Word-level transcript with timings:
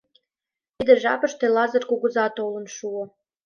Тиде 0.75 0.93
жапыште 1.03 1.45
Лазыр 1.55 1.83
кугыза 1.89 2.25
толын 2.37 2.65
шуо. 2.75 3.03